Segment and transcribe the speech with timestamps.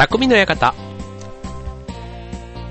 [0.00, 0.74] 匠の館。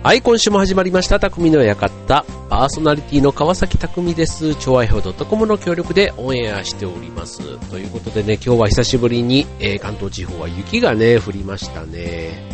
[0.02, 2.26] はい、今週も始まりました、匠の館。
[2.50, 4.56] パーソナリティの川崎匠です。
[4.56, 7.60] 超愛表 .com の協力でオンエアしております。
[7.70, 12.50] ということでね、今日は久しぶりに、えー、関東地方は雪がね、降りましたね。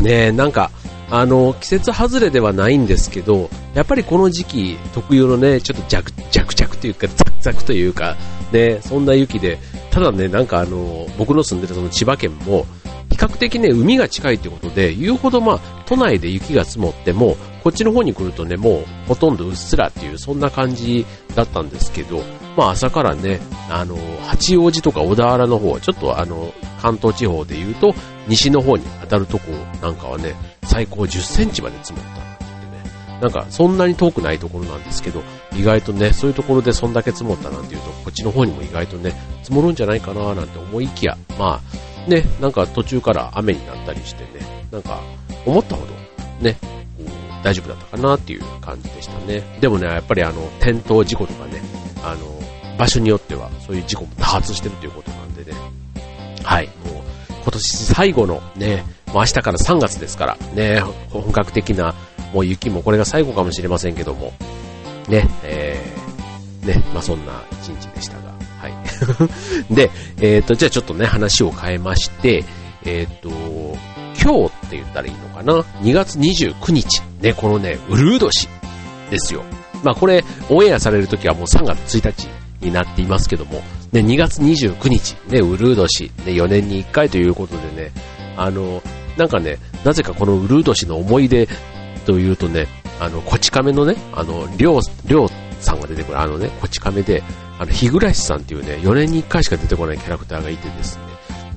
[0.00, 0.70] ねなんか、
[1.10, 8.16] あの、季節外れではないんですけど、やっぱりこの時期特有のね、ちょっと弱、弱々というか、ザクザクというか、
[8.52, 9.58] ね、そんな雪で、
[9.90, 12.64] ただね、なんかあの、僕の住んでるその千葉県も、
[13.20, 22.22] 較的ね、海が近いということで、言うほどまあ、都内で雪が積もっても、こっちの方に来るとね、もうほとんどうっすらっていう、そんな感じだったんですけど、
[22.56, 27.94] まあ朝からね、あの、八王子とか小田原の方、ちょっとあの、関東地方で言うと、
[28.26, 29.44] 西の方に当たるとこ
[29.82, 30.34] なんかはね、
[30.64, 35.22] 最高10センチまで積もったってね、なんかそんなに遠くないところなんですけど、
[35.54, 39.12] 意外とね、そういうところでそんだけ積もったなんていうと、こっちの方にも意外とね、
[39.42, 45.00] 積もるんじゃないかななんて思いきや、まあ、ね、なんか途中から雨になったりしてね、なんか
[45.46, 45.92] 思ったほど
[46.40, 46.56] ね、
[47.42, 49.42] 大丈夫だったかなっていう感じでしたね。
[49.60, 51.60] でもね、やっぱりあの、転倒事故とかね、
[52.02, 52.40] あの、
[52.78, 55.52] 場所によってはそういう事故も多発してるということなんでね、
[56.42, 57.02] はい、もう
[57.42, 61.94] 今年最後のね、もう明日から3月ですから、ね、本格的な
[62.32, 64.32] もう雪もこれが最後かもしれませんけども、
[65.08, 68.16] ね、えー、ね、まあそんな一日でした、
[69.70, 72.44] で、えっ、ー、と、じゃあちょっとね、話を変えまして、
[72.84, 73.30] えっ、ー、と、
[74.22, 77.02] 今日って言ったらいいのかな ?2 月29日。
[77.20, 78.48] ね、このね、ウルー年
[79.10, 79.42] ですよ。
[79.82, 82.28] まあこれ、オンエアされるときはもう3月1日
[82.60, 87.90] になっていますけども、ね、2月29日、ね、ウルー年、ね、4年に1回ということでね、
[88.36, 88.82] あの、
[89.16, 91.48] なんかね、なぜかこのウルー年の思い出
[92.06, 92.66] というとね、
[93.00, 95.28] あの、こち亀のね、あの、りょう、りょう
[95.62, 97.22] さんが出てくる、あのね、こち亀で、
[97.58, 101.02] あの、日暮さんっていうね、4年に1回しか出てこないキャラクターがいてですね、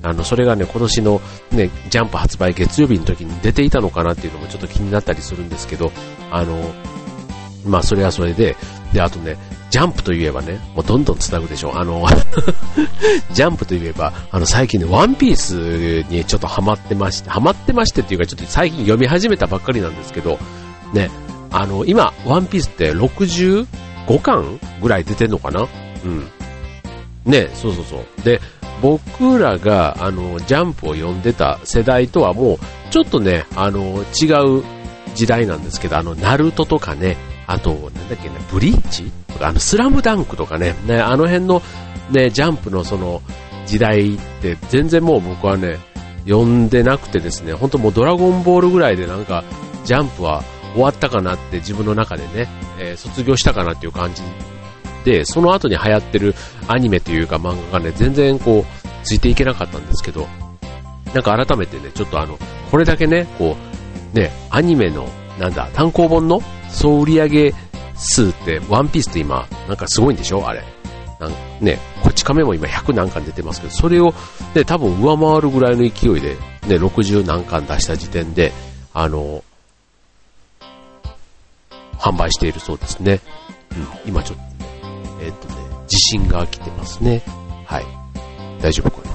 [0.02, 5.90] あの、それがね、今年のね、ジャンプ発売月曜日の時に出ていたのかなっていうのもちょっと気になったりするんですけど、
[6.30, 6.74] あの、
[7.64, 8.56] まあ、それはそれで、
[8.92, 9.38] で、あとね、
[9.70, 11.76] ジャンプといえばね、もうどんどん繋ぐでしょ。
[11.76, 12.06] あの
[13.32, 20.38] ジャンプといえば、あの、最近ね、ワンピースにちょっとハマってまして、ハマってましてっていうか、ちょっと最近読み始めたばっかりなんですけど、
[20.92, 21.10] ね、
[21.50, 22.92] あの、今、ワンピースって
[24.06, 25.66] 65巻ぐらい出てんのかな？
[26.04, 26.28] うん。
[27.24, 28.22] ね、そうそうそう。
[28.22, 28.40] で、
[28.82, 32.58] 僕らが、あの、ジャンプを読んでた世代とはもう、
[32.90, 34.64] ちょっとね、あの、違う
[35.14, 37.16] 時代なんですけど、あの、ナルトとかね、
[37.46, 39.10] あと、なんだっけね、ブリーチ？
[39.28, 41.62] とか、あの、スラムダンクとかね、ね、あの辺の、
[42.10, 43.22] ね、ジャンプのその、
[43.66, 45.78] 時代って全然もう僕はね、
[46.26, 49.44] 読んでなくてですね、本当もうドラゴンボールぐらいでなんか、
[49.84, 50.42] ジャンプは
[50.74, 52.48] 終わったかなって自分の中でね、
[52.78, 54.22] えー、卒業したかなっていう感じ
[55.04, 56.34] で、その後に流行ってる
[56.68, 60.26] アニメというか漫画がね、全然こう、ついていけなかったんですけど、
[61.12, 62.38] なんか改めてね、ちょっとあの、
[62.70, 63.56] これだけね、こ
[64.14, 65.08] う、ね、アニメの、
[65.38, 67.52] なんだ、単行本の総売上
[67.94, 70.46] 数って、ワンピースって今、なんかすごいんでしょ？
[70.48, 70.62] あれ。
[71.20, 74.12] なんね、こっち亀も今100何巻出てますけど、それを、
[74.54, 76.34] ね、多分上回るぐらいの勢いで、
[76.66, 78.52] ね、60何巻出した時点で、
[78.92, 79.44] あの、
[82.04, 83.20] 販売しているそうですね。
[84.04, 84.54] うん、今ちょっと
[85.24, 85.54] えっ、とね、
[85.86, 87.22] 地震が来てますね。
[87.64, 87.84] はい。
[88.60, 89.08] 大丈夫か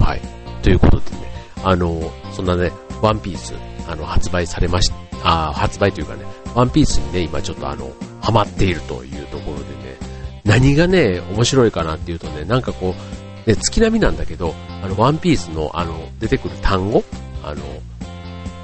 [0.00, 0.20] なはい。
[0.62, 3.54] ということでね、あの、そんなね、ワンピース、
[3.88, 6.24] あの、発売されました、あ発売というかね、
[6.54, 9.96] ワンピースにね、今ちょっとあの、ハマっているというところでね、
[10.44, 12.94] 何がね、面白いかなっていうとね、なんかこ
[13.46, 17.04] う、ね、月並みなんだけど、あの、ワンピースの、あの、出てくる単語
[17.44, 17.62] あの、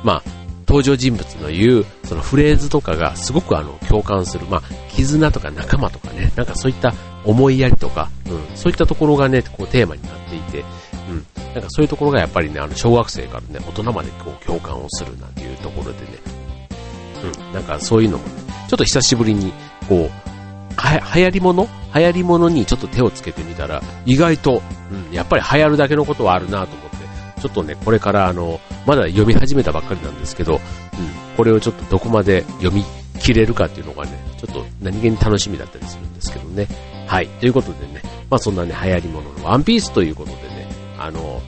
[0.03, 0.40] まあ、
[0.71, 4.47] 登場人物の言う、そのフレーズとかがすごくあの、共感する。
[4.47, 6.95] まあ、絆とか仲間とかね、なんかそういった
[7.25, 10.65] 思いやりとか、うん、そういったところがね、こうテーマになっていて、
[11.09, 16.07] うん、なんかそういうところがやっぱりね、あの、小学生からね、大人までこう共感をするなんていうところでね、
[17.49, 18.33] うん、なんかそういうのもね、
[18.69, 19.53] ちょっと久しぶりに、
[19.89, 20.11] こう、
[20.77, 24.63] は、流行り物流行り物にちょっと手をつけてみたら、意外と、
[24.93, 26.91] うん、やっぱり流行るだけのことはあるなと思っ
[27.35, 30.61] て、ちょっとね、これからあの、まだ読み始めたばっかりなんですけど、うん、
[31.37, 32.85] これをちょっとどこまで読み
[33.21, 36.67] 切れるかっていうのがね、ちょっと何気に楽しみだったりするんですけどね。
[37.07, 37.29] はい。
[37.29, 40.69] ということでね、まあそんなね、流行り物のワンピースということでね、
[40.99, 41.43] あの、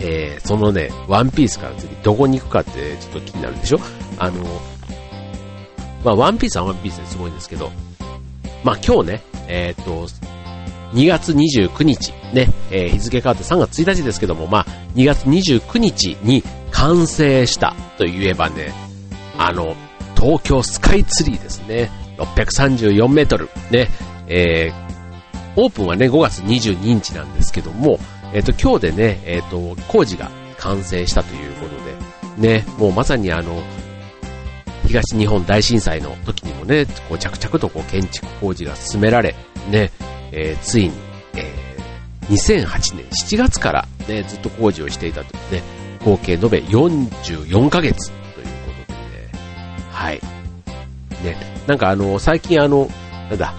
[0.00, 3.78] えー、そのね、ワンピースから次どこに行くかってちょっと気になるでしょ？
[4.18, 4.42] あの、
[6.04, 7.70] まあワンピースはワンピースですごいんですけど、
[8.64, 10.06] まあ今日ね、えっ、と、
[10.92, 18.72] 2月29日、ね、えー、日付変わって3月1日ですけども、まあ、2月29日に完成したといえばね、
[19.38, 19.74] あの、
[20.16, 21.90] 東京スカイツリーですね。
[22.18, 23.48] 634メートル。
[23.70, 23.88] ね、
[24.28, 27.98] えー、オープンはね、5月22日なんですけども、
[28.32, 31.76] えっ、ー、と、今日でね、えっ、と、工事が完成したということ
[32.40, 33.62] で、ね、もうまさにあの、
[34.86, 39.34] 東日本大震災の時にもね、こう着々とこう建築工事が進められ、
[39.70, 39.90] ね、
[40.32, 40.92] えー、ついに、
[41.34, 45.62] えー、2008年7月からね、ずっと工事をしていたというね、
[46.04, 49.30] 合計延べ44ヶ月ということでね、
[49.90, 50.20] はい。
[51.24, 51.36] ね、
[51.66, 52.88] なんかあの、最近あの、
[53.30, 53.54] なんだ、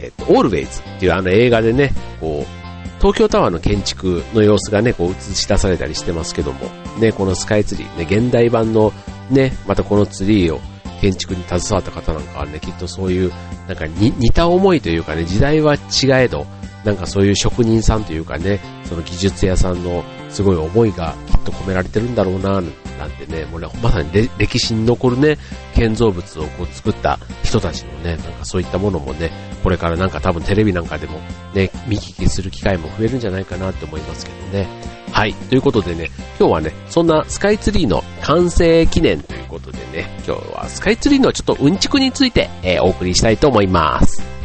[0.00, 2.58] えっ、ー、と、オールウェイズっていうあの映画でね、こう、
[2.98, 6.66] 東京タワーの建築の様子がね、こう映し出されたりしてますけども、
[6.98, 8.92] ね、このスカイツリー、ね、現代版の
[9.30, 10.60] ね、またこのツリーを
[11.00, 13.32] 建築に携わった方なんかはね、きっとそういう、
[13.66, 15.78] なんか似た思いというかね、時代は違
[16.24, 16.46] えど、
[16.84, 25.38] なんかそういう職人さんというかね、その技術屋さんのすごい思いがきっと込められてるんだろうな、なんてね、もうね、まさに歴史に残るね、
[25.74, 29.30] 建造物をこう作った人たちのね、なんかそういったものもね、
[29.62, 31.18] これからなんか多分テレビなんかでも
[31.54, 34.97] ね、見聞きする機会も増えるんじゃないかなって思いますけどね。
[35.12, 35.34] はい。
[35.34, 44.37] ということでね、今日はね、そんなスカイツリーの完成記念ということでね、今日はスカイツリーのちょっとうんちくについて、えー、お送りしたいと思います。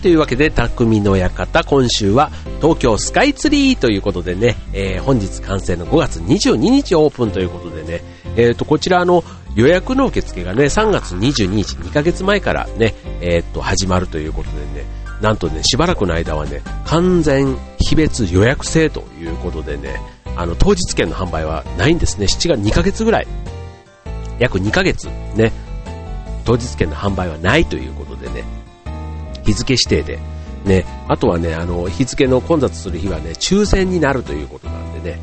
[0.00, 2.30] というわけで、匠の館、今週は
[2.60, 8.02] 東京スカイツリーということでね、えー、本日完成の5月22日オープンということでね、
[8.36, 9.22] えっ、ー、と、こちらの
[9.54, 14.86] 予約の受付がね、3月22日、2ヶ月前からね、えっ、ー、と、始まるということでね、
[15.20, 20.00] なんとね、しばらくの間はね、完全非別予約制ということでね、
[20.36, 22.26] あの、当日券の販売はないんですね。
[22.26, 23.26] 7月2ヶ月ぐらい、
[24.38, 25.52] 約2ヶ月ね、
[26.44, 28.44] 当日券の販売はないということでね、
[29.44, 30.18] 日付指定で、
[30.64, 35.18] ね、あとはね、あの、日付の混雑する日はね、抽選になるということなんでね、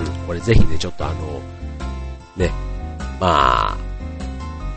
[0.00, 1.40] うん、これぜひね、ちょっとあの、
[2.36, 2.50] ね、
[3.20, 3.76] まあ、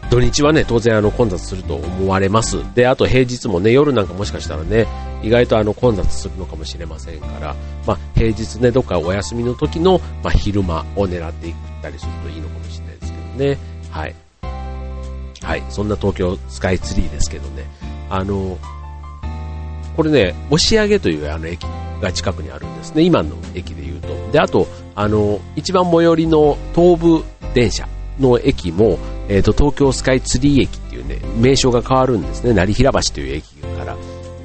[0.10, 2.64] 土日はね、当然あの混雑すると思われます。
[2.74, 4.88] で、あと平日もね、夜なんかもしかしたらね、
[5.22, 7.56] 意外とあの混雑するのかもしれませんから、
[7.86, 13.58] まあ、平日ね、どっかお休みの時の、まあ、昼間を狙っていったりするといいのかもしれないですけどね。
[13.92, 14.16] はい。
[15.44, 15.64] はい。
[15.70, 17.66] そんな東京スカイツリーですけどね。
[18.10, 18.58] あの、
[19.96, 21.64] これね、押上というあの駅
[22.02, 24.32] が近くにあるんですね、今の駅で言うと。
[24.32, 27.24] で、あと、あの、一番最寄りの東武
[27.54, 27.88] 電車
[28.20, 29.00] の駅も、
[29.30, 33.98] えっ、ー、と、東京スカイツリー駅っていうね、名称が変わるんですね、成平橋という駅から、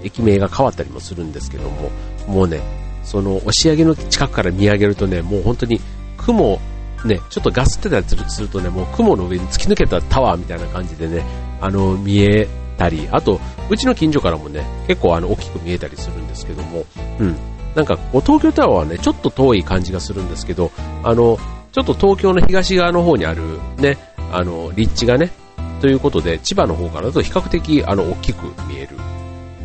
[0.02, 1.90] 駅名が変わったりもするんですけども、
[2.26, 2.60] もうね、
[3.04, 5.80] その押上の近くから見上げるとね、もう本当に
[6.16, 6.60] 雲、
[7.04, 11.24] ね、ちょっとガスってたりするとね、もう雲の上に突き抜けたタワーみたいな感じでね、
[11.60, 13.40] あの、見えたり、あと、
[13.70, 16.84] うちの近所からもね、結構あの、大きく見えたりするんですけども、
[17.18, 17.36] うん。
[17.74, 20.70] なんか、こう、東京タワーはね、ちょっと遠い感じがするんですけど、
[21.02, 21.38] あの、
[21.72, 23.42] ちょっと東京の東側の方にある
[23.78, 23.96] ね、
[24.30, 25.30] あの、立地がね、
[25.80, 28.96] ということで、千葉の方からだと比較的、あの、大きく見える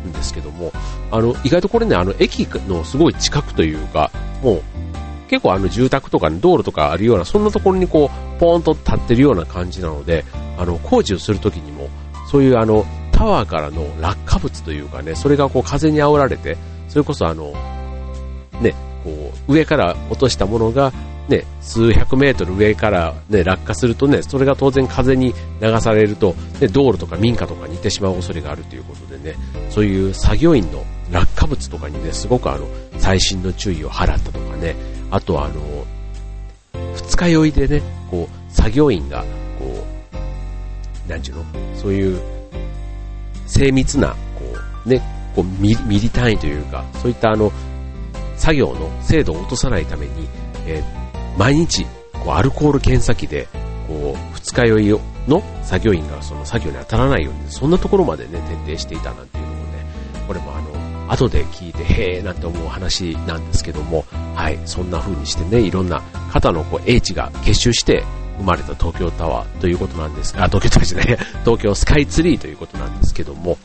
[0.08, 0.72] んですけども、
[1.10, 4.10] あの、意外とこれね、あの、駅のすごい近くというか、
[4.42, 4.62] もう、
[5.28, 10.24] 結構あの住宅とか、ね、道路とかあるような、そんなところにこう、ポーンと立ってるような感じなので、
[10.56, 11.88] あの、工事をするときにも、
[12.30, 12.84] そういうあの、
[13.18, 16.56] タワーからの落下物というかね、それがこう風に煽られて、
[16.88, 17.52] それこそあの、
[18.62, 20.92] ね、こう、上から落としたものが、
[21.28, 29.36] ね、数百メートル上からね、落下するとね、それが当然風に流されると、ね、道路とか民家とかに行ってしまう恐れがあるということでね、
[29.68, 34.76] そういう作業員の落下物とかにね、すごくあの、細心の注意を払ったとかね、
[35.10, 35.84] あとはあの、
[36.94, 37.82] 二日酔いでね、
[38.12, 39.24] こう、作業員が、
[39.58, 39.84] こ
[41.06, 41.44] う、なんちゅうの？
[41.74, 42.37] そういう、
[43.48, 44.16] 精密な、こ
[44.86, 45.02] う、ね、
[45.34, 47.50] こうミリミリ単位というか、そういったあの、
[48.36, 50.28] 作業の精度を落とさないために、
[50.66, 53.48] えー、毎日、こう、アルコール検査機で、
[53.88, 59.86] こう、二日酔いの作業員がその作業に当たらないように、そんなところまでね、徹底していたなんていうのもね、
[60.26, 68.04] これもあの、後で聞いて、へーなんて思う話なんですけども、はい、そんな風にしてね、いろんな肩のこう、英知が結集して、
[68.38, 71.06] 生まれた東京タワーということなんですが、東京タワーじゃない、
[71.44, 73.58] 東京スカイツリーということなんですけども、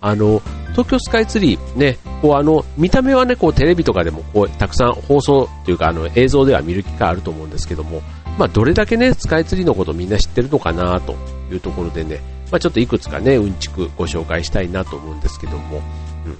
[0.00, 0.40] あの、
[0.72, 8.02] 東京スカイツリー、ね、こうあの、見た目はね、こうテレビとかでもこう、たくさん放送というか、あの、映像では見る機会あると思うんですけども、
[8.38, 11.14] まあ、どれだけね、スカイツリーのことみんな知ってるのかなと
[11.52, 12.20] いうところでね、
[12.50, 15.82] まあ、ちょっといくつかね、うんちくご紹介したいなと思うんですけども、
[16.26, 16.38] うん。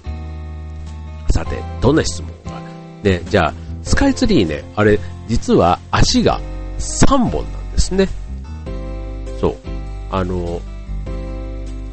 [1.30, 2.60] さて、どんな質問が、
[3.02, 6.40] ね、じゃあ、スカイツリーね、あれ、実は足が
[6.78, 7.59] 3本なん
[7.96, 8.08] ですね。
[9.40, 9.56] そう。
[10.10, 10.60] あの、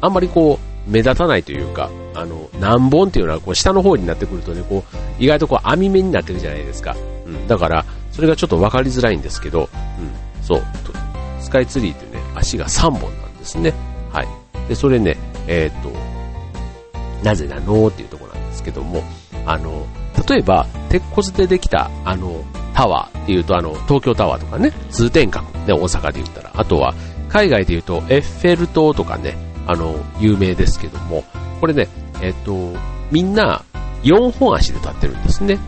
[0.00, 6.96] あんまりこう、目立たないというか、あの、何本っていうのはこう下の方になってくるとね、こう、意外とこう網目になってるじゃないですか。
[7.26, 7.46] うん。
[7.46, 10.42] だから、それがちょっと分かりづらいんですけど、うん。
[10.42, 10.62] そう。
[11.40, 13.72] スカイツリーってね、足が3本なんですね。
[14.12, 14.28] はい。
[14.68, 15.90] で、それね、えっ、と、
[17.24, 19.02] なぜなのっていうところなんですけども、
[19.46, 19.86] あの、
[20.28, 22.44] 例えば、鉄骨でできた、あの、
[22.78, 26.94] タワーっていうと、あの、東京タワーとかね、通天閣、ね、大阪で言ったら、あとは、
[27.28, 31.24] 海外で言うと、エッフェル塔とかね、あの、有名ですけども、
[31.60, 31.88] これね、
[32.22, 32.76] えっ、と、
[33.10, 33.64] みんな、
[34.04, 35.58] 4本足で立ってるんですね。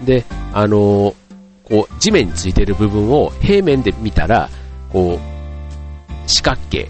[0.00, 0.04] うん。
[0.04, 1.14] で、あの、
[1.62, 4.50] こう、地面についてる部分を平面で見たら、
[4.92, 6.88] こう、四角形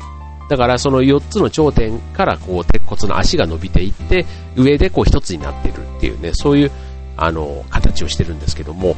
[0.49, 6.71] だからその4つの頂点からこう鉄骨の足が伸びていって、上でこう1つになってるっていうね、そういう
[7.17, 8.97] あの形をしてるんですけども、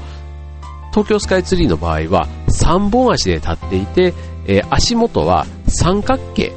[0.90, 4.14] 東京スカイツリーの場合は3本足で立っていて、
[4.46, 6.52] えー、足元は三角形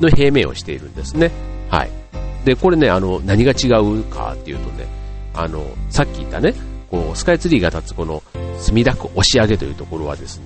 [0.00, 1.30] の平面をしているんですね。
[1.68, 1.90] はい。
[2.44, 4.86] で、これね、あの、何が違うかっていうとね、
[5.34, 6.54] あの、さっき言ったね、
[6.90, 8.22] こう、スカイツリーが立つこの
[8.58, 10.44] 墨田区押上というところはですね、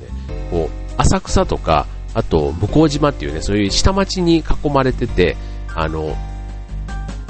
[0.51, 5.37] こう、浅草とかあと、向島っていうね、そういう下町に囲まれてて、
[5.75, 6.15] あの、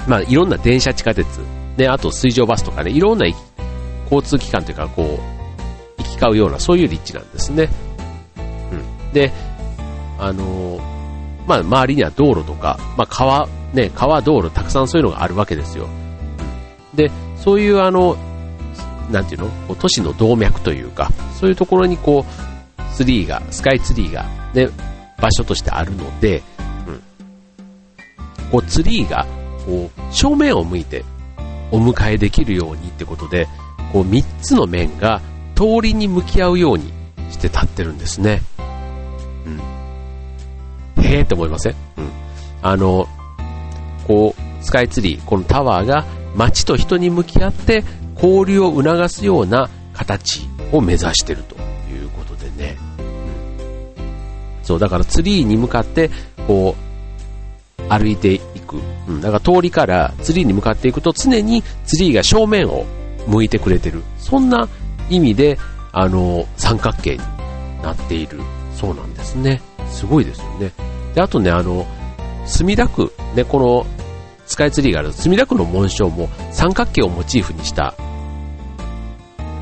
[0.08, 1.26] まあ、いろんな電車地下鉄、
[1.76, 3.26] で、あと水上バスとかね、いろんな
[4.04, 7.68] 交通機関というか、こう、行き交うような、そういう立地なんですね。
[8.72, 9.12] うん。
[9.12, 9.32] で、
[10.18, 10.80] あの、
[11.46, 15.88] まあ、周りには道路とか、まあ、川、ね、川、道路、たくさんそういうのがあるわけですよ。
[16.94, 18.16] で、そういうあの、
[19.10, 19.74] なんていうの？
[19.74, 22.24] 都市の動脈というか、そういうところにこ
[22.78, 24.68] う、ツリーが、スカイツリーがね、
[25.18, 26.42] 場所としてあるので、
[26.86, 27.02] うん。
[28.50, 29.26] こう、ツリーが、
[29.66, 31.04] こう、正面を向いて
[31.72, 33.48] お迎えできるようにってことで、
[33.92, 35.20] こう、三つの面が
[35.56, 36.92] 通りに向き合うように
[37.30, 38.42] して立ってるんですね。
[40.96, 41.02] うん。
[41.02, 41.72] へえって思いません？
[41.72, 42.08] うん。
[42.62, 43.08] あの、
[44.06, 46.04] こう、スカイツリー、このタワーが
[46.36, 47.82] 街と人に向き合って
[48.14, 51.58] 交流を促すような形を目指してるとい
[52.04, 52.76] うことでね。
[52.98, 53.02] うん
[54.62, 56.08] そう、だからツリーに向かって、
[56.46, 56.91] こう、
[57.92, 58.78] 歩いていく。
[59.06, 62.86] うん、だから通りからツリーに向かっていくと常にツリーが正面を
[63.26, 64.02] 向いてくれてる。
[64.18, 64.68] そんな
[65.10, 65.58] 意味で、
[65.92, 67.18] あの、三角形に
[67.82, 68.40] なっている。
[68.74, 69.60] そうなんですね。
[69.90, 70.72] すごいですよね。
[71.14, 71.86] で、あとね、あの、
[72.46, 73.86] 墨田区、ね、この
[74.46, 77.94] スカイツリーがある墨田区の紋章も三角形をモチーフにした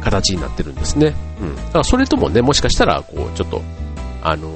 [0.00, 1.14] 形になってるんですね。
[1.40, 1.56] うん。
[1.56, 3.60] だからそれともね、もしかしたら、こう、ちょっと、
[4.22, 4.54] あの、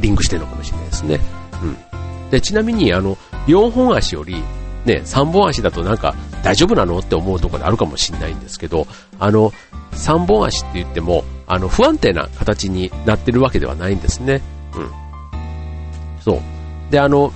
[0.00, 1.20] リンクしてるのかもしれないですね。
[1.62, 1.76] うん。
[2.30, 3.16] で、ちなみに、あの、
[3.46, 4.42] 4本足より、
[4.84, 8.86] ね、3本足だとなんか大丈夫なのって思うところであるかもしれないんですけど、
[9.18, 9.52] あの、
[9.92, 14.42] 3本足って言っても、あの、不安定な形になってるわけではないんですね。
[14.74, 14.90] うん。
[16.20, 16.40] そう。
[16.90, 17.32] で、あの、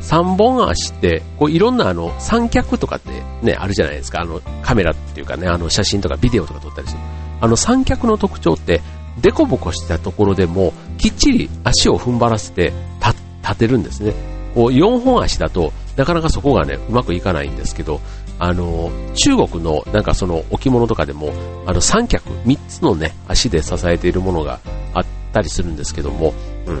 [0.00, 3.10] 3本足って、こういろんなあの、三脚とかって
[3.42, 4.22] ね、あるじゃないですか。
[4.22, 7.00] あの、カメラっていうかね、あの、写真とかビデオとか撮ったりする。
[7.40, 8.80] あの、三脚の特徴って、
[9.20, 12.72] デコボコしたところでも、きっちり足を踏ん張らせて
[13.50, 14.14] 立てるんですね。
[14.54, 18.00] こう4本足だと、なかなかそこがね、うまくいかないんですけど、
[18.38, 21.32] あの、中国のなんかその置物とかでも、
[21.66, 24.60] あの三脚、3つのね、足で支えているものが
[24.94, 26.32] あったりするんですけども、
[26.66, 26.72] う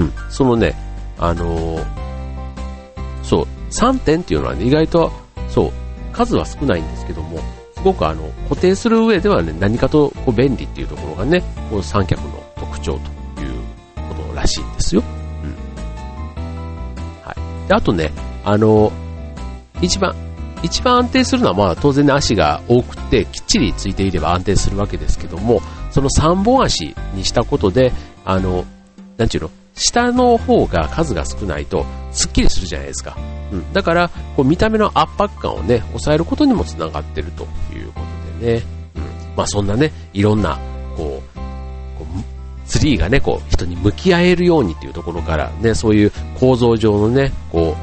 [0.00, 0.02] ん。
[0.02, 0.74] うん、そのね、
[1.18, 1.78] あの
[3.22, 5.12] そう、3点っていうのはね、意外と、
[5.48, 5.72] そう、
[6.12, 7.38] 数は少ないんですけども、
[7.74, 12.98] すごくあの固定する上ではね、何かとこう便利っていうところがね、この三脚の特徴
[14.96, 15.02] らしいんですよ。
[15.44, 17.22] うん。
[17.22, 17.68] はい。
[17.68, 18.12] で、あとね、
[18.44, 18.92] あの、
[19.80, 20.14] 一番、
[20.62, 27.92] 一番安定するのはまあ当然ね足が多くてきっちりついていれば安定するわけですけども、その3本足にしたことで、
[28.24, 28.64] あの、
[29.16, 33.16] なんちゅうの、下の方が数が少ないとすっきりするじゃないですか。
[33.52, 37.44] うん、だから、こう見た目の圧迫感をね、抑えることにもつながってると
[37.74, 38.02] いうこ
[38.40, 38.62] とでね。
[38.96, 39.02] うん、
[39.36, 40.58] まあそんなね、いろんな、
[42.70, 47.76] ツリーがね、こう人に向き合えるようにっていうところからね、そういう構造上のね、こ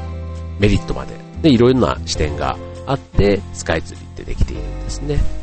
[0.58, 5.37] う、メリットまで、で、いろんな視点があって、スカイツリーってできているんですね。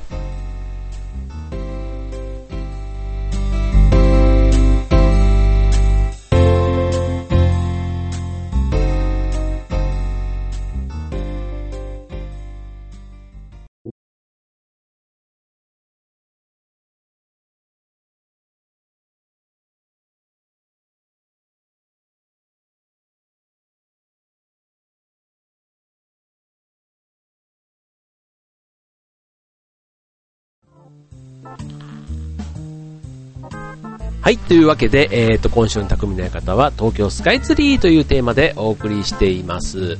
[34.21, 39.97] はい、というわけで、えっ、ー、と、今週の匠の館は東京スカイツリーというテーマでお送りしています。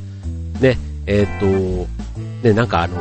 [0.59, 1.87] ね、えっ、ー、と、
[2.47, 2.95] ね、なんかあの、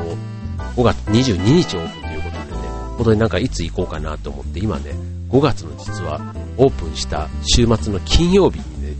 [0.76, 4.92] 5月22日オープンということでね、本当になんかいつ行こうかなと思って、今ね、
[5.30, 6.20] 5月の実は
[6.56, 8.94] オープンした週末の金曜日にね、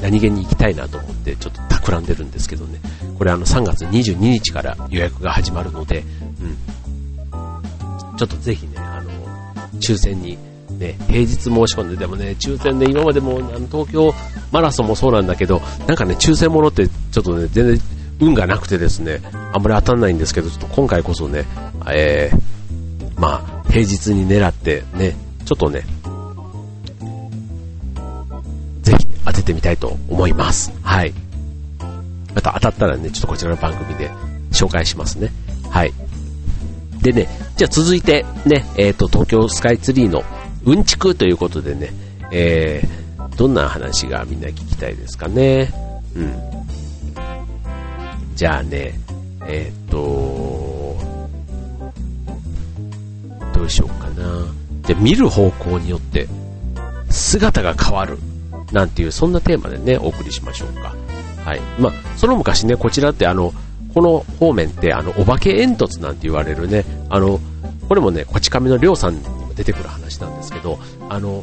[0.00, 2.80] 何気に行きたいなと思ってちょっと企んでるんですけどね、
[3.18, 6.04] これあの3月22日から予約が始まるので、
[6.40, 8.75] うん、ちょっとぜひね、
[9.80, 10.38] 抽選に
[10.78, 14.12] ね、平日申し込んで、でもね、抽選で今までもあの東京
[14.52, 17.80] マラソンもそうなんだけど、なんかね、抽選ものってちょっとね、全然
[18.20, 19.20] 運がなくてですね、
[19.52, 21.44] あんまり当たんないんですけど、ちょっと今回こそね、
[21.90, 25.82] えー、まあ、平日に狙ってね、ちょっとね、
[28.82, 30.72] ぜひ当ててみたいと思います。
[30.82, 31.12] はい。
[32.34, 34.10] また当たったらね、ちょっとこちらの番組で
[34.50, 35.32] 紹介しますね。
[35.70, 35.92] はい。
[37.06, 40.24] でね、じゃあ続いてね、えっ、ー、と、東京スカイツリーの
[40.64, 41.92] うんちくということでね、
[42.32, 45.72] えー、どんな話がみんな聞きたいですかね。
[46.16, 46.34] うん。
[48.34, 48.98] じゃあね、
[49.46, 50.96] えー、っと、
[53.54, 54.48] どうしようかな。
[54.82, 56.26] じゃ見る方向によって
[57.08, 58.18] 姿が変わる。
[58.72, 60.92] なんていう、そんなテーマでね、お送りしましょうか。
[61.44, 61.60] はい。
[61.78, 63.54] まあ、その昔ね、こちらってあの、
[63.96, 67.40] この方面ってあの、お化け煙突なんて言われるね、あの、
[67.88, 71.42] これもね、こち亀のりょうさんにも出てくる話なんですけど、あの、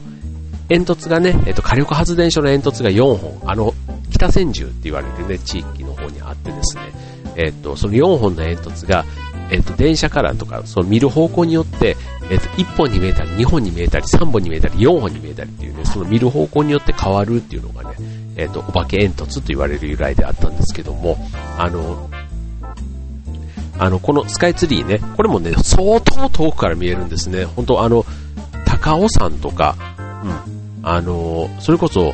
[0.69, 3.73] 煙突がね、えっと、火力発電所の煙突が4本、あの、
[4.11, 6.83] 北千住って言われるね、地域の方にあってですね、
[7.37, 9.03] えっと、その4本の煙突が、
[9.49, 11.97] えっと、電車からとか、その見る方向によって、
[12.29, 17.95] えっと、1本に見えたり、2本に見えたり、3本に見えたり、4本に見えたりっていうね、その見る方向によって変わるっていうのがね、
[18.35, 21.17] えっと、お化け煙突と言われる由来であったんですけども、
[21.57, 22.11] あの、
[23.77, 27.45] あの、このスカイツリーね、これもね、相当遠くから見えるんですね。
[27.45, 28.05] 本当あの、
[28.65, 29.75] 高尾山とか、
[30.23, 32.13] うん、あの、それこそ、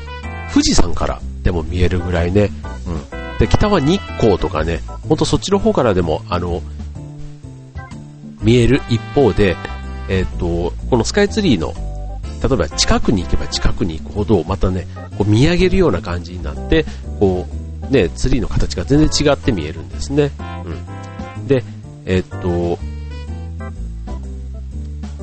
[0.51, 2.49] 富士山からでも見えるぐらいね、
[2.87, 3.37] うん。
[3.39, 6.61] で、北は日光とかね、ほんとそっちの方からでも、あの、
[8.41, 9.55] 見える一方で、
[10.07, 11.73] えっ、ー、と、このスカイツリーの、
[12.41, 16.85] 例えば近くに行けば近くに行くほど、またね、こう見上げるような感じになって、
[17.19, 17.47] こ
[17.89, 20.31] う、ね、ツリーの形が全然違って見えるんですね。
[20.65, 20.98] うん。
[21.49, 21.63] で、
[22.05, 22.77] えっと、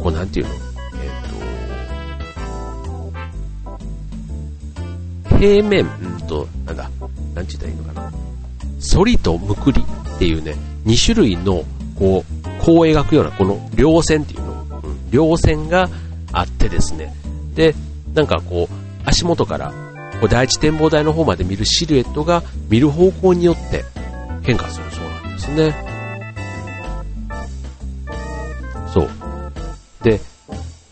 [0.03, 0.55] こうなんていうの？
[0.55, 1.07] え
[5.29, 5.89] っと、平面、ん
[6.27, 6.91] と、なんだ、
[7.35, 8.13] なんて言ったらいいのかな？
[8.93, 9.81] 反りとむくり
[10.17, 11.63] っていうね、2種類の、
[11.97, 15.89] こう、こう描くような、この両線っていうの、うん、両線が
[16.33, 17.15] あってですね。
[17.55, 17.77] で、
[18.15, 19.73] なんかこう、足元から、
[20.21, 23.85] こう第一展望台の方まで見るシルエットが見る方向によって
[24.43, 25.96] 変化するそうなんですね。
[30.07, 30.21] で、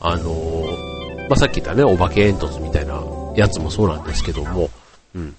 [0.01, 3.01] あのー、まあ、さっき言ったね、お化け煙突みたいな
[3.37, 4.69] やつもそうなんですけども、
[5.15, 5.37] うん。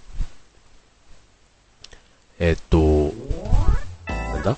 [2.40, 3.12] えっと、
[4.08, 4.58] なんだ？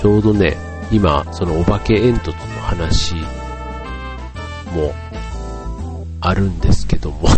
[0.00, 0.56] ちょうどね、
[0.90, 3.14] 今、そのお化け煙突の話
[4.72, 4.94] も
[6.22, 7.28] あるんですけども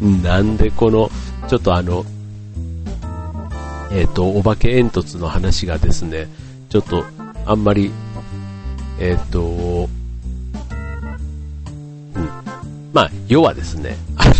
[0.22, 1.10] なんでこの、
[1.48, 2.04] ちょっとあの、
[3.90, 6.28] えっ、と、お化け煙突の話がですね、
[6.68, 7.04] ちょっと、
[7.50, 7.90] あんまり、
[9.00, 9.88] えっ、と、う
[12.20, 12.28] ん。
[12.92, 14.32] まあ、要はですね、あの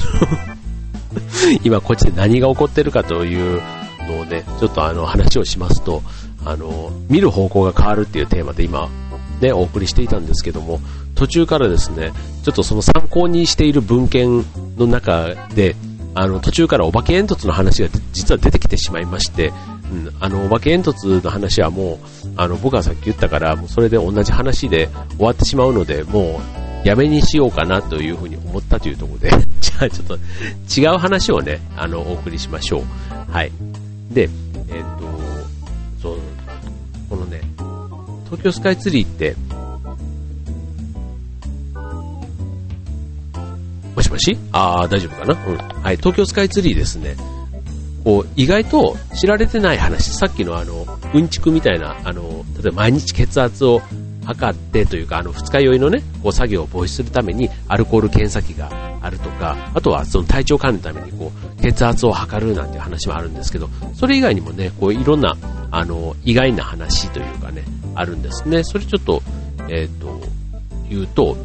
[1.65, 3.61] 今こっちで何が起こってるかという
[4.07, 6.05] のをね、ちょっとあの話をしますと、
[6.45, 8.89] あの、見る方向が変わるっていうテーマで今、
[9.41, 10.79] ね、お送りしていたんですけども、
[11.17, 12.13] 途中からですね、
[12.45, 14.45] ちょっとその参考にしている文献
[14.79, 15.75] の中で、
[16.15, 19.53] あの、途中からお化け煙突の話が実は出てきてしまいまして、
[19.91, 21.99] うん、あの、お化け煙突の話はもう、
[22.37, 26.41] あの、僕がさっき言ったから、もうそれで同じ話で終わってしまうので、も
[26.85, 30.19] う、やめにしようかなというふうに思ったというところで、 じゃあちょっと
[30.81, 33.33] 違う話をね、あの、お送りしましょう。
[33.33, 33.53] はい。
[34.11, 34.31] で、
[34.69, 36.19] えっ、と、そう、
[37.09, 37.41] このね、
[38.27, 39.37] 東京スカイツリーって、
[43.95, 44.39] もしもし？
[44.53, 45.47] ああ、大丈夫かな？
[45.47, 45.57] うん。
[45.83, 47.17] はい、東京スカイツリーですね。
[48.05, 53.83] こう、意外と知られてない話、さっきのあの、うんちくみたいな、あの、例えば毎日血圧を
[54.25, 65.37] 測ってというか、あの、二日酔いのね、こう作業を防止するためにアルコール検査器があるとか、あとはその体調管理のためにこう、血圧を測るなんて話もあるんですけど、それ以外にもね、こう、いろんな、
[65.71, 68.65] あの、意外な話というかね、あるんですね。
[68.65, 69.23] それちょっと、
[69.69, 70.21] えっ、ー、と、
[70.89, 71.37] 言うと、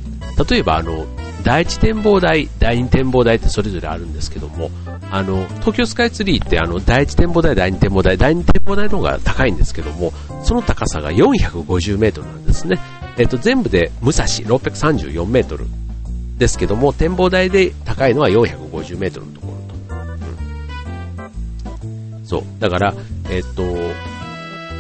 [0.50, 1.06] 例えばあの、
[1.44, 4.72] 第一展望台、第二展望台ってそれぞれあるんですけども、
[5.12, 10.12] あの、東京スカイツリーってあの、第一展望台、第二展望台、第二展望台の方が高いんですけども、
[10.44, 12.80] その高さが450メートルなんですね。
[13.18, 15.66] えっと、全部で武蔵634メートル
[16.38, 19.96] ですけども、展望台で高いのは450メートルのところと。
[21.86, 22.26] うん。
[22.26, 22.44] そう。
[22.60, 22.94] だから、
[23.30, 23.64] えっと、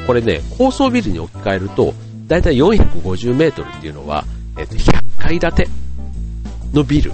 [0.06, 1.94] これね、高層ビルに置き換えると、
[2.28, 4.26] だいたい450メートルっていうのは、
[4.58, 5.68] えっと、100階建て
[6.74, 7.12] のビル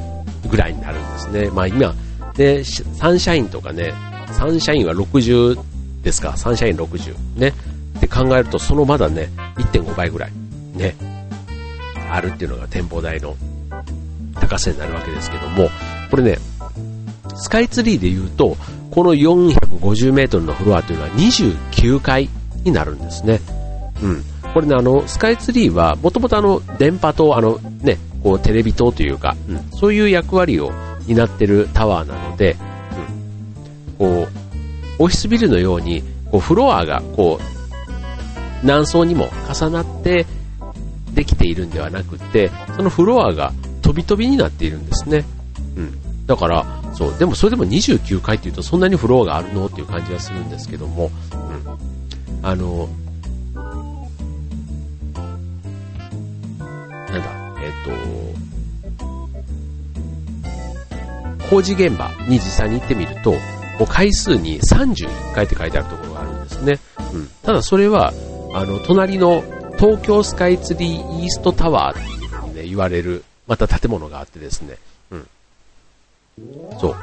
[0.50, 1.50] ぐらいになるんですね。
[1.52, 1.94] まあ今、
[2.36, 3.94] で、サンシャインとかね、
[4.32, 5.60] サンシャインは60
[6.04, 7.16] ですか、サンシャイン60。
[7.38, 7.54] ね。
[7.98, 10.32] って考えると、そのまだね、1.5倍ぐらい、
[10.76, 10.96] ね、
[12.10, 13.36] あるっていうのが展望台の
[14.40, 15.70] 高さになるわけですけども、
[16.10, 16.40] これね、
[17.36, 18.58] スカイツリーで言うと、
[18.90, 22.30] この450メートルのフロアというのは29階
[22.64, 23.40] になるんですね。
[24.02, 24.24] うん。
[24.54, 30.74] これね、あの、スカイツリーは、もともとあの、電波塔、あの、ね、こう、テレビ塔というか、うん、そういう役割を
[31.08, 32.56] 担ってるタワーなので、
[34.00, 34.28] うん、こ
[35.00, 40.26] う、オフィスビルのように、こう、フロアが、こう、何層にも重なって
[41.14, 45.26] できているんではなくて、そのフロアが飛び飛びになっているんですね。
[45.76, 46.26] うん。
[46.26, 52.48] だから、そう、でもそれでも29階っていうとそんなにフロアがあるのっていう感じがするんですけども、うん。
[52.48, 52.88] あの、
[57.12, 58.31] なんだ、えっ、
[61.52, 63.36] 工事現場に実際に行ってみると、
[63.86, 66.80] 回数に31回って書いてあるところがあるんですね。
[67.14, 67.30] うん。
[67.44, 68.14] ただそれは、
[68.54, 69.44] あの、隣の
[69.78, 74.78] 東京スカイツリーイーストタワーっていうふうにね、言われる、また建物があってですね。
[75.12, 75.28] うん。
[76.80, 76.96] そう。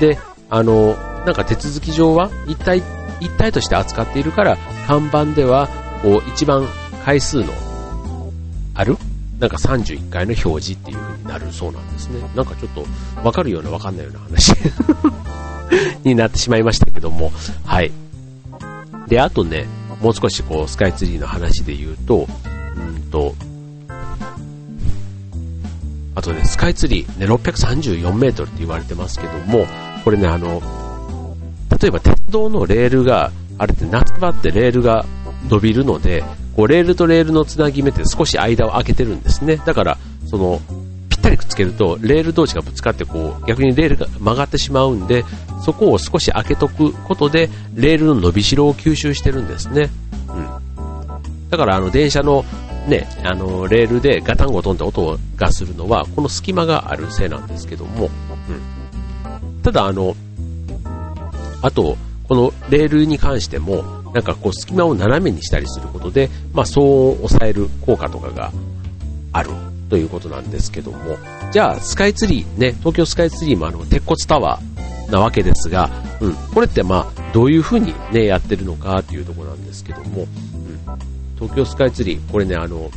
[0.00, 0.18] で、
[0.50, 2.82] あの、なんか手続き上は一体、
[3.20, 5.68] 一体として扱っているから、看板では、
[6.02, 6.68] こう、一番
[7.06, 7.54] 回数の
[8.74, 8.98] ある
[9.38, 12.20] なんか31回の表示っていう風になるそうなんですね。
[12.34, 12.86] なんかちょっと
[13.22, 14.54] わかるようなわかんないような話
[16.04, 17.32] になってしまいましたけども、
[17.64, 17.90] はい。
[19.08, 19.66] で、あとね、
[20.00, 22.28] もう少しこうスカイツリーの話で言うと、
[22.76, 23.34] うんと、
[26.14, 29.66] あとね、スカイツリー、ね、634メートルって言われてますけども、
[30.04, 30.62] これね、あの、
[31.80, 35.04] 例えば鉄道のレールが、あれって夏場ってレールが
[35.48, 36.22] 伸びるので、
[36.56, 39.56] こうレールとレールのつなぎ目って少し間を空けてるんですね。
[39.56, 40.60] だから、その、
[41.08, 45.24] ぴったりくっつけると、レール同士がぶつかって、こう、逆にレールが曲がってしまうんで、
[45.64, 49.90] そこを少し開けとくことで、レールの伸びしろを吸収してるんですね。
[50.28, 51.48] うん。
[51.50, 52.44] だから、あの、電車の、
[52.86, 59.62] ね、あの、レールでガタンゴトンって音がするのは、この隙間があるせいなんですけども、うん。
[59.62, 60.14] ただ、あの、
[61.62, 61.96] あと、
[62.28, 68.52] このレールに関しても、なんかこう隙間を斜めにしたりすることで、まあ、騒音を抑える効果とかが
[69.32, 69.50] ある
[69.90, 71.18] ということなんですけども、
[71.50, 80.28] じゃあスカイツリー、ね、東京スカイツリーもあの鉄骨タワーなわけですが、うん、これってまあどういう風にね、やってるのかっていうところなんですけども、うん、
[81.34, 82.90] 東京スカイツリー、これね、あの、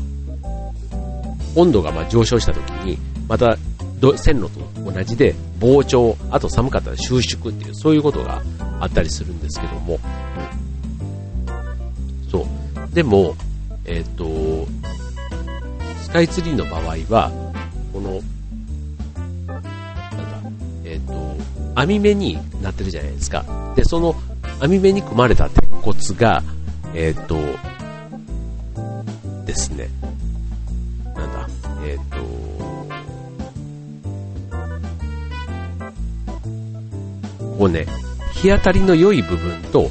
[1.56, 3.58] 温度がま上昇した時に、また
[4.15, 8.43] 線路と同じで膨張、あと寒かったら収縮っていう、そういうことが
[8.80, 9.99] あったりするんですけども、
[12.29, 12.93] そう。
[12.93, 13.35] でも、
[13.85, 14.67] えっ、ー、と、
[16.01, 17.31] スカイツリーの場合は、
[17.93, 18.21] この、
[19.45, 19.71] なんだ、
[20.85, 21.37] えっ、ー、と、
[21.75, 23.45] 網目になってるじゃないですか。
[23.75, 24.15] で、その
[24.59, 26.43] 網目に組まれた鉄骨が、
[26.93, 27.37] えっ、ー、と、
[29.45, 29.87] ですね。
[31.15, 31.47] なんだ、
[31.85, 32.17] えっ、と、
[37.39, 37.85] ここね、
[38.33, 39.89] 日当たりの良い部分と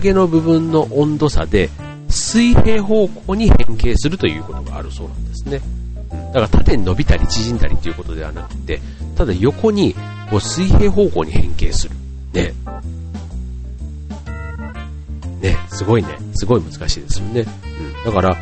[0.00, 1.70] 陰の部分の温度差で
[2.08, 5.60] 水平方向に変形するということがあるそうなんですね。
[6.32, 8.80] だから縦に伸びたり縮んだりということではなくて、
[9.16, 9.94] ただ横に
[10.30, 11.94] こう水平方向に変形する。
[12.32, 12.52] ね。
[15.40, 16.08] ね、すごいね。
[16.34, 17.44] すごい難しいですよね。
[18.04, 18.12] うん。
[18.12, 18.36] だから、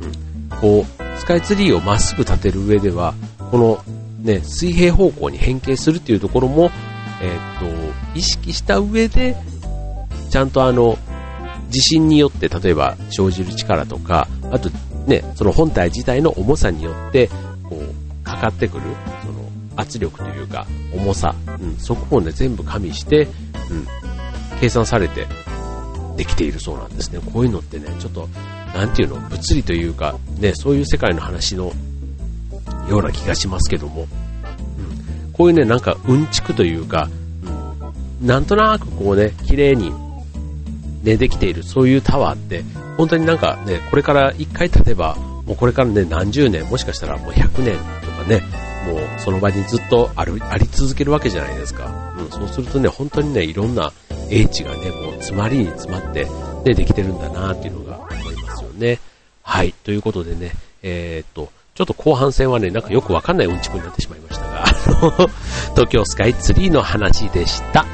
[0.00, 0.58] うん。
[0.60, 3.14] こう、スカイツリーをまっすぐ立てる上では、
[3.50, 3.82] この
[4.22, 6.70] ね、水平方向に変形するっていうところも、
[7.22, 9.36] えっ、と、意識した上で、
[10.36, 10.98] ちゃんとあの、
[11.70, 14.68] 地震によって例えば生じる力とか、あと
[15.06, 17.28] ね、その本体自体の重さによって、
[17.62, 18.82] こう、かかってくる、
[19.22, 23.86] その圧力というか、重さ、うん、そこをね、全部加味して、うん、
[24.60, 25.26] 計算されて
[26.18, 27.20] できているそうなんですね。
[27.32, 28.28] こういうのってね、ちょっと、
[28.74, 31.72] なんていうの、物理というか、ね、そういう世界の話の
[32.90, 37.08] ような気がしますけども、うん、こういうね、なんか、うんちくというか、
[38.20, 39.94] うん、なんとなくこうね、綺麗に、
[41.06, 42.64] ね、できている、そういうタワーって、
[42.96, 45.14] 本当になんかね、これから一回経てば、
[45.46, 48.42] もうこれからね、何十年、もしかしたらもう100年とかね、
[48.86, 52.14] もうその場にずっとある、あり続けるわけじゃないですか。
[52.18, 53.92] うん、そうするとね、本当にね、いろんな
[54.30, 56.26] 英知がね、もう詰まりに詰まって、
[56.64, 58.98] ね、できてるんだなっていうのが思いますよね。
[59.42, 59.72] はい。
[59.84, 64.64] ということでね、えー、っと、ちょっと後半戦はね、なんかよくわかんないうんちくになってしまいましたが、
[65.76, 67.84] 東京スカイツリーの話でした。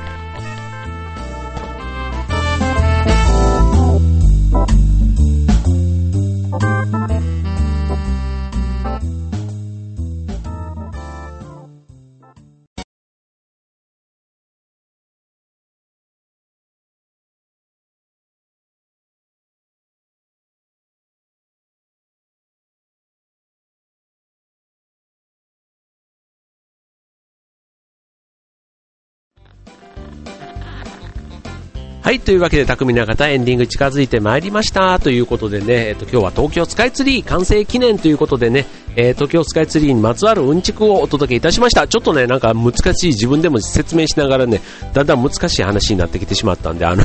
[32.13, 34.99] はい、というわけで、匠の方、エンディング近づいてまいりました。
[34.99, 41.89] ということでね、えっと、今日は東京スカイツリー完成記念ということでね、えー、東京スカイツリーにまつわるうんちくをお届けいたしました。
[41.89, 44.61] ちょっとね、なんか難しい自分でも説明しながらね、
[44.93, 47.03] だんだん難しい話になってきてしまったんで、あの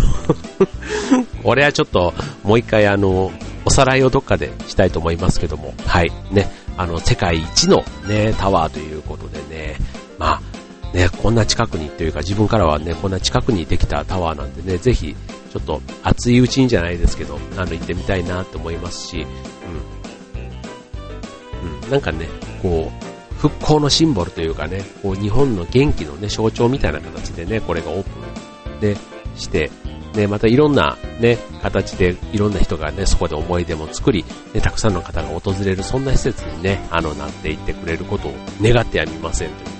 [1.45, 3.31] 俺はちょっと、もう一回あの、
[3.63, 9.77] おさらいをどっかでしたいと思いますけども、はい、ね、あの、世界一のね、タワーということでね、
[10.17, 10.41] まあ、
[10.93, 15.15] ね、こんな近くにというか自分からはね、こんな近くにできたタワーなんでね、ぜひ、
[15.51, 19.27] ちょっと熱いうちにじゃないですけど、あの、行ってみたいなと思いますし、う
[21.67, 21.83] ん。
[21.83, 22.27] うん、なんかね、
[22.61, 28.09] こう、復興のシンボルというかね、こう、日本の元気のね、象徴みたいな形でね、これがオープ
[28.77, 28.97] ンで
[29.35, 29.71] して、
[30.15, 39.76] ね、またいろんなね、形でいろんな人がね、そこで思い出も作り、ね、たくさんの方が訪れる、そんな施設にね、あの、なっていってくれることを願ってやみませんという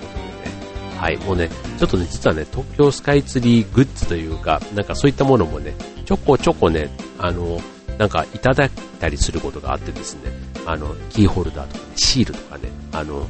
[0.98, 5.74] はい、もうね、ちょっとね、実はね、東京スカイツリーグッズというか、なんかそういったものもね、
[6.06, 7.62] ちょこちょこね、あの、
[7.98, 10.32] なんかいただいたりすることがあってですね、
[10.66, 13.28] あの、キーホルダーとかね、シールとかね、あの、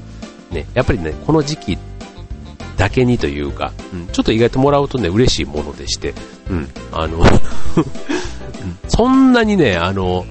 [0.52, 1.78] ね、やっぱりね、この時期
[2.78, 6.14] だけにというか、うん、ちょっと意外ともらうとね、嬉しいものでして、
[6.50, 7.24] うん、あの
[8.88, 10.26] そんなにね、あの、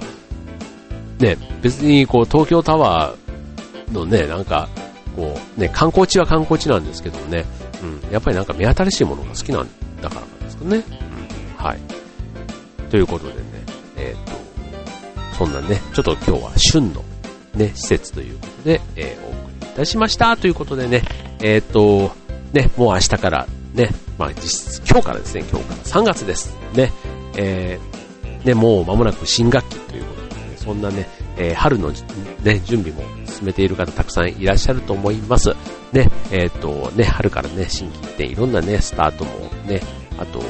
[1.18, 4.68] ね、別にこう、東京タワーのね、なんか、
[5.16, 7.44] こう、ね、観光地は観光地なんですけどもね、
[7.82, 9.68] うん、やっぱりなんか目新しいものが好きなん
[10.02, 10.76] だからなんですかね。
[10.76, 11.78] うん、はい。
[12.90, 13.40] ということでね、
[13.96, 17.02] えっ、と、そんなね、ちょっと今日は旬の
[17.54, 20.36] ね、施設ということで、えー、お送りいたしました。
[20.36, 21.02] ということでね、
[21.40, 22.12] えっ、と、
[22.52, 26.54] ね、もう明日からね、まあ実質今日からですね、今日から3月です。
[26.74, 26.92] ね、
[27.36, 35.50] えー、ね、もう間もなく新学期ということで、ね、そんなね、えー、春の、ね、準備も進めている方たくさんいらっしゃると思います。
[35.92, 39.80] ね、えっ、ー、とね、春からね、新規一点いろんなね、スタートもね、
[40.18, 40.42] あと、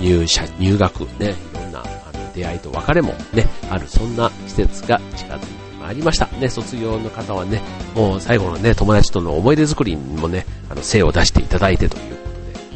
[0.00, 5.46] 入社、入学、ね、いろんなあの出会いと別れもね、ある、そんな季節が近づいて
[5.80, 6.26] まいりました。
[6.38, 7.60] ね、卒業の方はね、
[7.94, 12.28] もう最後のね、友達との思い出作りにもね、あの、精を出していただいてというこ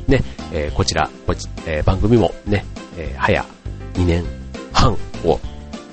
[0.07, 2.65] とで、ね、えー、こちら、こち、えー、番組もね、
[2.97, 3.45] えー、早
[3.95, 4.25] 2年
[4.73, 4.93] 半
[5.25, 5.41] を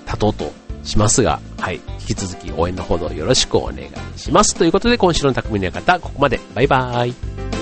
[0.06, 1.80] 経とうとしますが、はい。
[2.02, 4.56] 引き続き応援のほどよろしくお願いします。
[4.56, 6.40] ということで、今週の匠の館、ここまで。
[6.54, 7.53] バイバーイ。